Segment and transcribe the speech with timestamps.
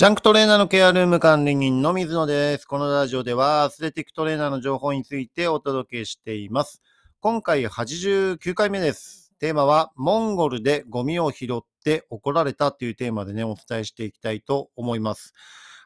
[0.00, 2.64] ジャンクトレーナーのケアルーム管理人の水野です。
[2.64, 6.80] このラジオではアスレティックトレーナーの情報についてお届けしています。
[7.20, 9.34] 今回89回目です。
[9.40, 15.34] テーマはモンゴルでゴミを拾って怒られたというテーマでね、お伝えしていきたいと思います。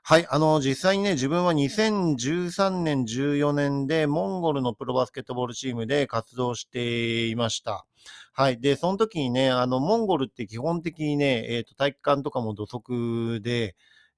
[0.05, 7.85] はい、あの、実際にね、自分は2013年、14年でモンゴルのプロバスケットボールチームで活動していました。
[8.33, 8.61] はい。
[8.61, 13.75] で、その時にね、あの、モンゴルって基本的にね、えっ、と、体育館とかも土足で、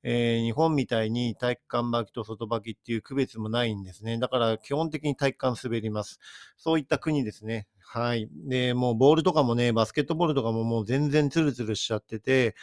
[0.09, 4.19] えー日本みたいに体育館履きと外履きっていう区別もないんですね。
[4.19, 6.21] だから基本的に体育館滑ります。
[6.57, 7.67] そういった国ですね。
[7.81, 8.29] はい。
[8.49, 12.55] で、もうボールとかもね、バスケットボールとかももう全然ツルツルしちゃってて、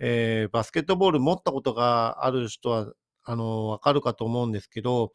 [0.00, 2.92] えーバスケットボール持ったことがある人は、
[3.24, 5.12] あの、わかるかと思うんですけど、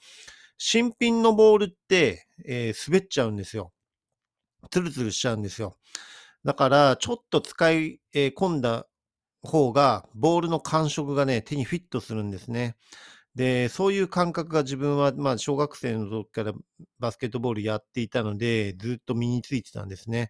[0.57, 3.73] 新品のボールって、えー滑っちゃうんですよ。
[4.71, 5.77] ツルツルしちゃうんですよ。
[6.45, 8.87] だから、ちょっと使い、込んだ
[9.43, 12.75] 方が、ボールの感触がね、手にフィットするんですね。
[13.35, 16.53] で、そういう感覚が自分は、まあ、小学生の時から
[16.99, 20.29] バスケットボールやっていたので、ずっと身についてたんですね。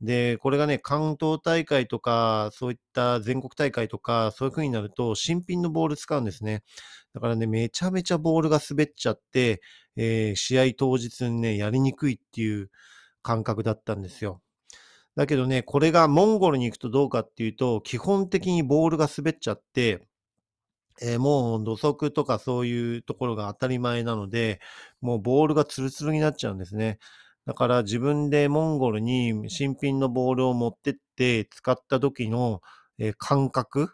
[0.00, 6.62] で、これがね、関東大会とか、そういった全国大会とか、そういう風になると、新品のボール使うんですね。
[7.14, 9.62] だからね、めちゃめちゃボールが滑っちゃって、
[9.96, 12.70] えー試合当日にね、やりにくいっていう
[13.22, 14.42] 感覚だったんですよ。
[15.16, 20.06] だけどね、これがモンゴルに行くとどうかっていうと、基本的にボールが滑っちゃって、
[21.02, 24.60] えーもう土足とかそういうところが当たり前なので、
[25.00, 26.98] もうボールがツルツルになっちゃうんですね。
[27.46, 32.60] だから自分でモンゴルに新品のボールを持ってって使った時の、
[32.98, 33.90] えー感覚、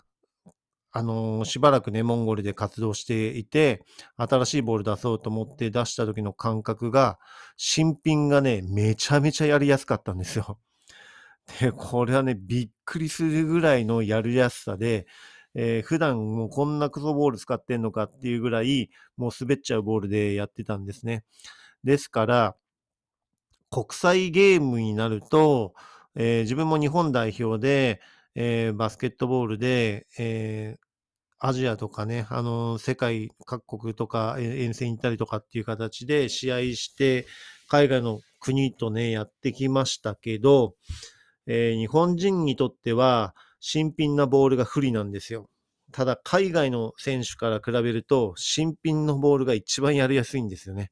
[0.92, 3.84] あのーしばらくね、モンゴルで活動していて、
[4.16, 7.18] 新しいボール出そうと思って出した時の感覚が、
[7.56, 10.58] 新品がね、めちゃめちゃやりやすかったんですよ。
[11.60, 15.06] で、これはね、びっくりするぐらいのやりやすさで、
[15.54, 21.24] えー普段もうこんなクソボール使ってんのかっていうぐらい、もう滑っちゃうボールでやってたんですね。
[21.84, 22.56] ですから、
[23.70, 25.74] 国際ゲームになると、
[26.16, 28.00] えー自分も日本代表で、
[28.34, 30.80] えーバスケットボールで、えー
[31.42, 37.26] アジアとかね、あの世界各国とかえー遠征に行ったりとかっていう形で試合して、
[37.68, 40.74] 海外の国とね、やってきましたけど、
[41.52, 45.50] えー日本人にとっては新品なボールが不利なんですよ。
[45.92, 50.90] ただ、海外の選手から比べると、新品のボールが一番やりやすいんですよね。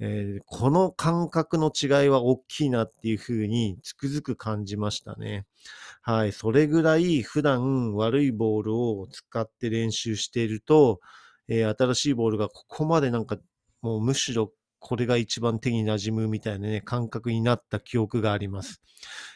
[0.00, 5.46] えーこの感覚の違いは大きいなっていうふうにつくづく感じましたね。
[6.02, 6.32] はい。
[6.32, 11.00] それぐらい普段悪いボールを使って練習していると、
[11.48, 13.38] えー新しいボールがここまでなんか
[13.82, 18.80] もうむしろこれが一番手に馴染むみたいなね、感覚になった記憶があります。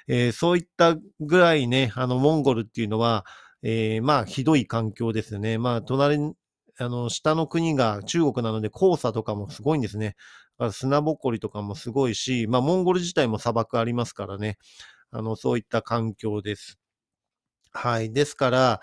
[0.09, 3.25] えーそういったぐらいね、あの、モンゴルっていうのは、
[3.63, 5.59] えーまあ、ひどい環境ですよね。
[5.59, 6.19] まあ、隣、
[6.79, 10.17] あの、下の国が中国なので黄砂とかもすごいんですね。
[10.73, 14.59] 砂ぼこりとかもすごいし、まあ、モンゴル自体も砂漠ありますからね。
[15.13, 16.79] あの、そういった環境です。
[17.73, 18.13] はい。
[18.13, 18.81] ですから、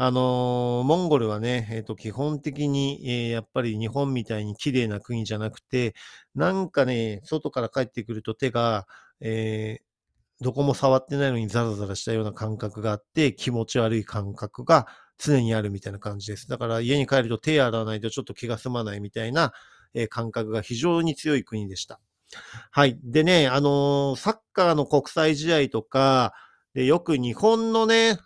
[0.00, 5.94] あのーモンゴルはね、えっ、と、基本的に、えーやっぱり日本みたいに綺麗な国じゃなくて、
[6.36, 8.86] なんかね、外から帰ってくると手が、
[9.20, 9.82] えー
[10.40, 14.86] どこも触ってないのにザラザラしたような感覚があって、気持ち悪い感覚が
[15.18, 16.48] 常にあるみたいな感じです。
[16.48, 19.52] だから家に帰ると手洗わないとちょっと気が済まないみたいな、
[19.94, 22.00] えー感覚が非常に強い国でした。
[22.70, 22.98] はい。
[23.02, 26.34] でね、あのーサッカーの国際試合とか、
[26.74, 28.18] でよく日本のね、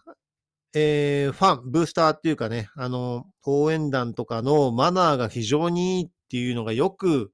[0.75, 7.33] えーファン、ブースターっていうかね、あの、応援団とかのマナーが非常にいいっていうのがよく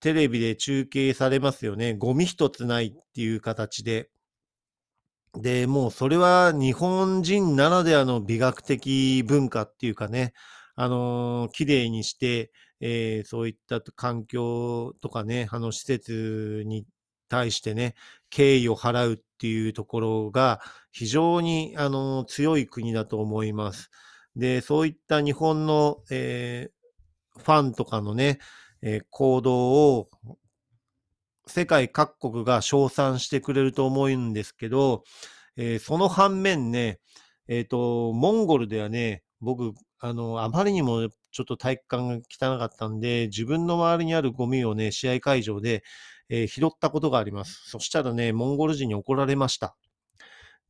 [0.00, 1.94] テレビで中継されますよね。
[1.94, 4.10] ゴミ一つないっていう形で。
[5.34, 10.32] で、もうそれは日本人ならではの美学的文化っていうかね、
[10.76, 16.86] あのー綺麗にして、えーそういった環境とかね、あの施設に
[17.28, 17.94] 対してね、
[18.30, 20.60] 敬意を払うっていうところが
[20.92, 23.90] 非常に、あの強い国だと思います。
[24.36, 26.78] で、そういった日本の、えー
[27.38, 28.40] ファンとかのね、
[28.82, 30.08] えー行動を
[31.46, 35.04] 世界各国が称賛してくれると思うんですけど、
[35.56, 37.00] えーその反面ね、
[37.48, 45.82] えっ、と、モンゴルではね、僕、あの、あまりにもちょっと体育館が汚かったんで、自分の周りにあるゴミをね、試合会場で、
[46.30, 47.62] えー拾ったことがあります。
[47.70, 49.76] そしたらね、モンゴル人に怒られました。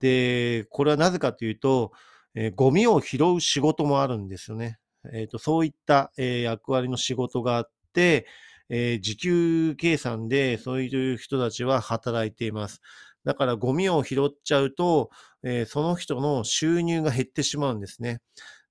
[0.01, 1.93] で、これはなぜかというと、
[2.35, 4.79] えーゴミを拾う仕事もあるんですよね。
[5.13, 8.27] えっ、と、そういった、えー役割の仕事があって、
[8.69, 12.81] えー時給計算でそういう人たちは働いています。
[13.25, 15.11] だからゴミを拾っちゃうと、
[15.43, 18.21] えーその人の収入が減ってしまうんですね。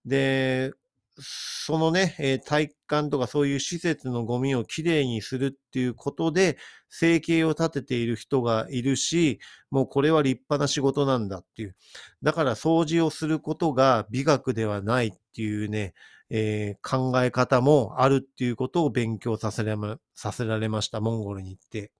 [0.06, 0.72] で、
[1.20, 6.58] そのね、えー体育館とかそういう施設のゴミをきれいにするっていうことで、
[6.90, 9.40] 生計を立てている人がいるし、
[9.72, 11.76] もうこれは立派な仕事なんだっていう。
[12.24, 15.94] だから掃除をすることが美学ではないっていうね、
[16.30, 21.92] えー考え方もあるっていうことを勉強させられまさせられました、モンゴルに行って。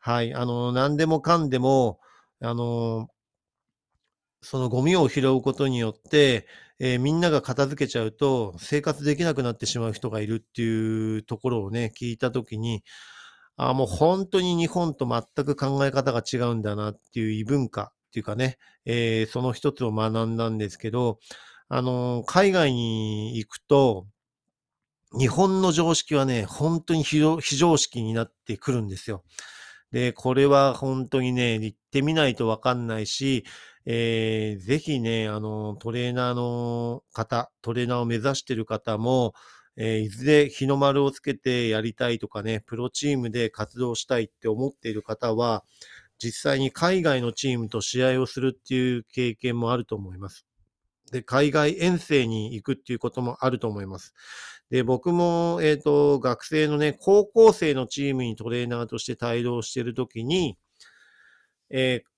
[0.00, 0.34] はい。
[0.34, 2.00] あの、何でもかんでも、
[2.40, 3.08] あの、
[4.42, 6.46] そのゴミを拾うことによって、
[6.78, 12.82] えーみんなが片付けちゃうと生活できなくなってしまう人がいるっていうところをね、聞いたときに、
[13.56, 21.18] あもう本当に日本と全く考え方が違うんだなっていう異文化っていうかね、えーその一つを学んだんですけど、
[21.68, 24.06] あのー海外に行くと、
[25.18, 27.40] 日本の常識はね、本当に非常
[27.76, 29.24] 識になってくるんですよ。
[29.96, 33.44] で、これは本当にね、行ってみないとわかんないし、
[33.86, 39.32] えーぜひね、あの、トレーナーの方、トレーナーを目指している方も、
[39.76, 45.64] えーいずれ日の丸をつけてやりたいとかね、プロチームで活動したいって思っている方は、
[46.18, 50.46] 実際に海外のチームと試合をするっていう経験もあると思います。
[51.12, 54.14] で、海外遠征に行くっていうこともあると思います。
[54.70, 60.56] で、僕も、えっ、と、学生のね、高校生のチームにトレーナーとして帯同してるときに、
[61.70, 62.08] えー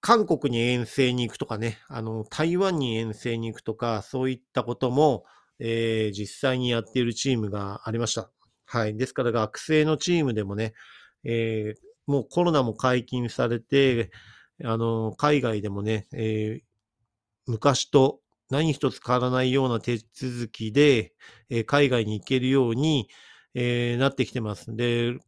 [0.00, 5.24] 韓国に遠征に行くとかね、あの、台湾に遠征に行くとか、そういったことも、
[5.58, 8.30] えー実際にやっているチームがありました。
[8.66, 8.96] はい。
[8.96, 10.74] ですから学生のチームでもね、
[11.24, 14.10] えーもうコロナも解禁されて、
[14.64, 16.64] あの、海外でもね、えー
[17.46, 21.14] 昔と何一つ変わらないような手続きで、
[21.50, 23.08] えー海外に行けるように、
[23.54, 24.74] えーなってきてます。
[24.76, 25.18] で、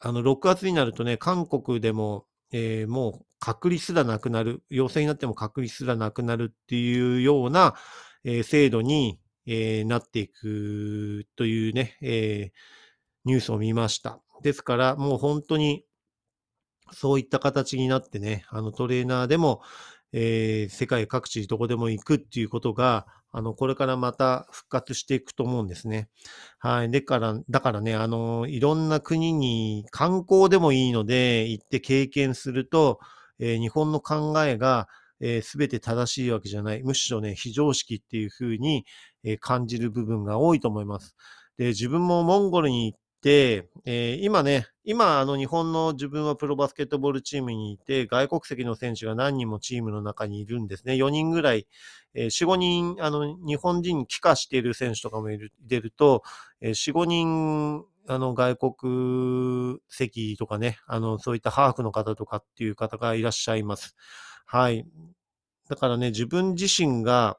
[0.00, 7.74] あの、6月になるとね、韓国でも、えーもう隔離すらなくなる、陽性になっても隔離すらなくなるっていうような、
[8.24, 12.58] えー制度に、えーなっていくというね、えー
[13.24, 14.20] ニュースを見ました。
[14.42, 15.84] ですから、もう本当に、
[16.92, 19.62] そういった形になってね、あのトレーナーでも、
[20.12, 26.08] えー世界各地どこでも行くっていうことが、あの、これからまた復活していくと思うんですね。
[26.58, 26.90] はい。
[26.90, 32.98] でから、だからね、あの、いろんな国に観光でもいいので行って経験すると、
[33.38, 34.88] えー日本の考えが、
[35.20, 36.82] えー、全て正しいわけじゃない。
[36.82, 38.84] むしろね、非常識っていうふうに、
[39.24, 41.14] えー感じる部分が多いと思います。
[41.58, 50.96] で、自分もモンゴルに行って、えー今ね、今、あの、日本の自分はプロバスケットボールチームにいて、外国籍の選手が何人もチームの中にいるんですね。
[50.96, 51.66] 4人ぐらい、
[52.14, 56.22] えー4、5人、あの、日本人に帰化している選手とかもいる、出ると、
[56.60, 63.94] えー4、5人、あの、外国籍とかね、あの、そういったハーフの方とかっていう方がいらっしゃいます。
[64.46, 64.86] はい。
[65.68, 67.38] だからね、自分自身が、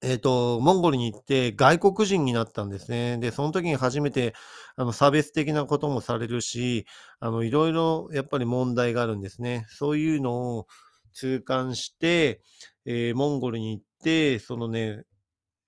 [0.00, 3.18] えっ、と、モンゴルに行って外国人になったんですね。
[3.18, 4.32] で、その時に初めて、
[4.76, 6.86] あの、差別的なこともされるし、
[7.18, 9.66] あの、いろいろやっぱり問題があるんですね。
[9.70, 10.66] そういうのを
[11.14, 12.40] 痛感して、
[12.84, 15.02] えーモンゴルに行って、そのね、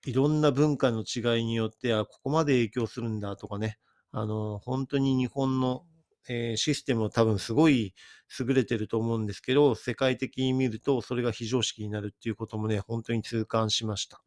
[0.07, 3.79] いろんな文化の違いによって、あ、ここまで影響するんだとかね、
[4.13, 5.85] あの、本当に日本の、
[6.29, 7.95] えーシステムは多分すごい
[8.39, 14.23] 優れてると思うんですけど、世界的に見るとそれが非常識になるっていうこともね、本当に痛感しました。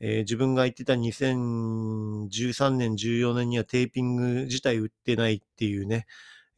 [0.00, 6.06] えー自分が言ってた2013年、14年にはテーピング自体売ってないっていうね、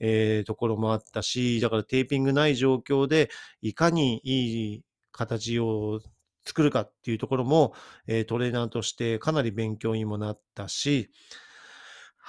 [0.00, 3.30] えーところもあったし、だからテーピングない状況で
[3.62, 6.00] いかにいい形を
[6.44, 7.74] 作るかっていうところも、
[8.06, 11.10] えートレーナーとしてかなり勉強にもなったし、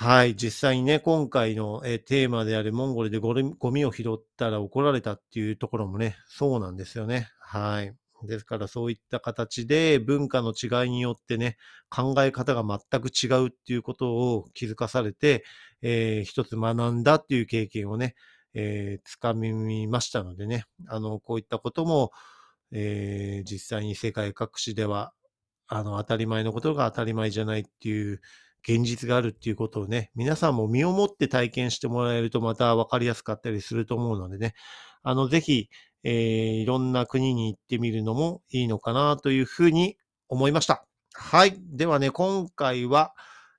[0.02, 7.28] はい、実際にね、今回の、えテーマであるモンゴルでゴミゴミを拾ったら怒られたっていうところもね、そうなんですよね。
[7.42, 7.94] はい。
[8.26, 11.58] ですからそういった形で文化の違いによってね、
[11.90, 15.44] 考え方が全く違うっていうことを気づかされて、
[15.82, 18.16] えー一つ学んだっていう経験をね、
[18.54, 22.12] えーつかみましたのでね、あの、こういったことも、
[22.72, 25.12] えー実際に世界各地では、
[25.68, 28.22] あの、当たり前のことが当たり前じゃないっていう
[28.68, 34.54] 現実があるっていうことをね、皆さんも身をもって体験してもらえるとまた分かりやすかったりすると思うのでね、
[35.04, 35.70] あの、ぜひ、
[36.04, 39.98] えーいろんな国に行ってみるのもいいのかなというふうに
[40.30, 40.86] 思いました。
[41.14, 41.56] はい。
[41.60, 43.14] ではね、今回は、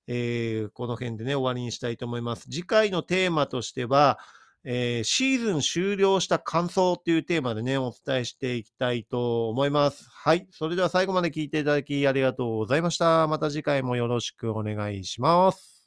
[0.07, 2.42] えーこの辺でね、終わりにしたいと思います。
[2.50, 4.19] 次回のテーマとしては、
[4.64, 10.06] えーシーズン終了した感想っていうテーマでね、お伝えしていきたいと思います。
[10.10, 10.46] はい。
[10.50, 13.26] それでは最後まで聞いていただきありがとうございました。
[13.28, 15.79] また次回もよろしくお願いします。